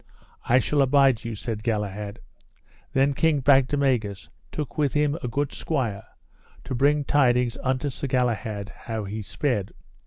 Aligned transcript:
I 0.45 0.57
shall 0.57 0.81
abide 0.81 1.23
you, 1.23 1.35
said 1.35 1.61
Galahad. 1.61 2.17
Then 2.91 3.13
King 3.13 3.39
Bagdemagus 3.39 4.29
took 4.51 4.75
with 4.75 4.93
him 4.93 5.15
a 5.21 5.27
good 5.27 5.53
squire, 5.53 6.03
to 6.63 6.73
bring 6.73 7.03
tidings 7.03 7.55
unto 7.61 7.91
Sir 7.91 8.07
Galahad 8.07 8.69
how 8.75 9.03
he 9.03 9.21
sped. 9.21 9.73